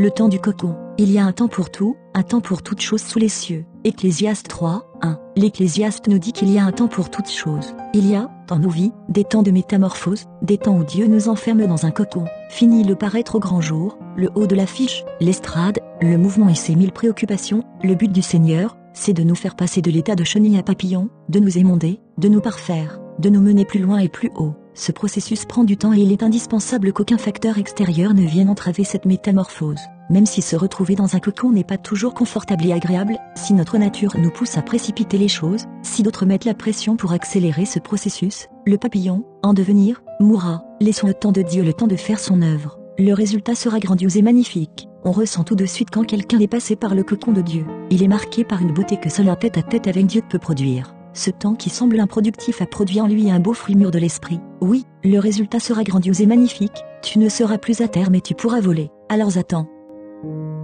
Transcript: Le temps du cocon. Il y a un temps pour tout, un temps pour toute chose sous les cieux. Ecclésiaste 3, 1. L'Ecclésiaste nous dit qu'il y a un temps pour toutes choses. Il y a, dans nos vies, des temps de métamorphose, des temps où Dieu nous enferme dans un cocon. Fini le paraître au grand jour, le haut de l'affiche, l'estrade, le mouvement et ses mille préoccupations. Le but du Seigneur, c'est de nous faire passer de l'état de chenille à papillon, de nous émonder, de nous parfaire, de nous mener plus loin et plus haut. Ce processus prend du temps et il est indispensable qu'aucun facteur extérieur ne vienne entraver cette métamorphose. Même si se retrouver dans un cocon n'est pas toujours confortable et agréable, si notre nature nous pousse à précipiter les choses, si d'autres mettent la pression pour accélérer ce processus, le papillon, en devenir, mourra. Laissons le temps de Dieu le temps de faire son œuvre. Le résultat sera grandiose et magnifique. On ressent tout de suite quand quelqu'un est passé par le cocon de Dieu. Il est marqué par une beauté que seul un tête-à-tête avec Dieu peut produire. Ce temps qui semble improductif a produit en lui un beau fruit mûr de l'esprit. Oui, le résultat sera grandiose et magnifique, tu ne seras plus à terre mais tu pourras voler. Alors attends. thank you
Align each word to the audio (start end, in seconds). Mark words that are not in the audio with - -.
Le 0.00 0.10
temps 0.10 0.28
du 0.28 0.40
cocon. 0.40 0.76
Il 0.96 1.12
y 1.12 1.18
a 1.18 1.26
un 1.26 1.32
temps 1.32 1.48
pour 1.48 1.68
tout, 1.68 1.94
un 2.14 2.22
temps 2.22 2.40
pour 2.40 2.62
toute 2.62 2.80
chose 2.80 3.02
sous 3.02 3.18
les 3.18 3.28
cieux. 3.28 3.66
Ecclésiaste 3.84 4.48
3, 4.48 4.94
1. 5.02 5.18
L'Ecclésiaste 5.36 6.08
nous 6.08 6.18
dit 6.18 6.32
qu'il 6.32 6.50
y 6.50 6.58
a 6.58 6.64
un 6.64 6.72
temps 6.72 6.88
pour 6.88 7.10
toutes 7.10 7.28
choses. 7.28 7.74
Il 7.92 8.08
y 8.08 8.14
a, 8.14 8.30
dans 8.48 8.58
nos 8.58 8.70
vies, 8.70 8.92
des 9.10 9.24
temps 9.24 9.42
de 9.42 9.50
métamorphose, 9.50 10.24
des 10.40 10.56
temps 10.56 10.78
où 10.78 10.84
Dieu 10.84 11.06
nous 11.06 11.28
enferme 11.28 11.66
dans 11.66 11.84
un 11.84 11.90
cocon. 11.90 12.24
Fini 12.48 12.82
le 12.82 12.94
paraître 12.94 13.34
au 13.34 13.40
grand 13.40 13.60
jour, 13.60 13.98
le 14.16 14.30
haut 14.34 14.46
de 14.46 14.54
l'affiche, 14.54 15.04
l'estrade, 15.20 15.80
le 16.00 16.16
mouvement 16.16 16.48
et 16.48 16.54
ses 16.54 16.76
mille 16.76 16.92
préoccupations. 16.92 17.62
Le 17.82 17.94
but 17.94 18.10
du 18.10 18.22
Seigneur, 18.22 18.78
c'est 18.94 19.12
de 19.12 19.22
nous 19.22 19.34
faire 19.34 19.54
passer 19.54 19.82
de 19.82 19.90
l'état 19.90 20.14
de 20.14 20.24
chenille 20.24 20.56
à 20.56 20.62
papillon, 20.62 21.10
de 21.28 21.40
nous 21.40 21.58
émonder, 21.58 22.00
de 22.16 22.28
nous 22.28 22.40
parfaire, 22.40 23.00
de 23.18 23.28
nous 23.28 23.42
mener 23.42 23.66
plus 23.66 23.80
loin 23.80 23.98
et 23.98 24.08
plus 24.08 24.30
haut. 24.34 24.54
Ce 24.74 24.92
processus 24.92 25.44
prend 25.44 25.64
du 25.64 25.76
temps 25.76 25.92
et 25.92 25.98
il 25.98 26.12
est 26.12 26.22
indispensable 26.22 26.92
qu'aucun 26.92 27.18
facteur 27.18 27.58
extérieur 27.58 28.14
ne 28.14 28.22
vienne 28.22 28.48
entraver 28.48 28.84
cette 28.84 29.04
métamorphose. 29.04 29.80
Même 30.10 30.26
si 30.26 30.42
se 30.42 30.56
retrouver 30.56 30.96
dans 30.96 31.14
un 31.14 31.20
cocon 31.20 31.52
n'est 31.52 31.62
pas 31.62 31.78
toujours 31.78 32.14
confortable 32.14 32.66
et 32.66 32.72
agréable, 32.72 33.16
si 33.36 33.54
notre 33.54 33.78
nature 33.78 34.16
nous 34.18 34.30
pousse 34.30 34.58
à 34.58 34.62
précipiter 34.62 35.18
les 35.18 35.28
choses, 35.28 35.66
si 35.82 36.02
d'autres 36.02 36.26
mettent 36.26 36.44
la 36.44 36.54
pression 36.54 36.96
pour 36.96 37.12
accélérer 37.12 37.64
ce 37.64 37.78
processus, 37.78 38.48
le 38.66 38.76
papillon, 38.76 39.24
en 39.44 39.54
devenir, 39.54 40.02
mourra. 40.18 40.64
Laissons 40.80 41.06
le 41.06 41.14
temps 41.14 41.30
de 41.30 41.42
Dieu 41.42 41.62
le 41.62 41.72
temps 41.72 41.86
de 41.86 41.94
faire 41.94 42.18
son 42.18 42.42
œuvre. 42.42 42.80
Le 42.98 43.12
résultat 43.12 43.54
sera 43.54 43.78
grandiose 43.78 44.16
et 44.16 44.22
magnifique. 44.22 44.88
On 45.04 45.12
ressent 45.12 45.44
tout 45.44 45.54
de 45.54 45.64
suite 45.64 45.90
quand 45.90 46.04
quelqu'un 46.04 46.40
est 46.40 46.48
passé 46.48 46.74
par 46.74 46.94
le 46.96 47.04
cocon 47.04 47.32
de 47.32 47.40
Dieu. 47.40 47.64
Il 47.90 48.02
est 48.02 48.08
marqué 48.08 48.42
par 48.44 48.60
une 48.60 48.74
beauté 48.74 48.96
que 48.96 49.08
seul 49.08 49.28
un 49.28 49.36
tête-à-tête 49.36 49.86
avec 49.86 50.06
Dieu 50.06 50.22
peut 50.28 50.40
produire. 50.40 50.94
Ce 51.14 51.30
temps 51.30 51.54
qui 51.54 51.70
semble 51.70 52.00
improductif 52.00 52.60
a 52.60 52.66
produit 52.66 53.00
en 53.00 53.06
lui 53.06 53.30
un 53.30 53.40
beau 53.40 53.52
fruit 53.52 53.76
mûr 53.76 53.92
de 53.92 53.98
l'esprit. 53.98 54.40
Oui, 54.60 54.86
le 55.04 55.18
résultat 55.18 55.60
sera 55.60 55.84
grandiose 55.84 56.20
et 56.20 56.26
magnifique, 56.26 56.84
tu 57.02 57.18
ne 57.18 57.28
seras 57.28 57.58
plus 57.58 57.80
à 57.80 57.88
terre 57.88 58.10
mais 58.10 58.20
tu 58.20 58.34
pourras 58.34 58.60
voler. 58.60 58.90
Alors 59.08 59.38
attends. 59.38 59.68
thank 60.22 60.24
you 60.24 60.59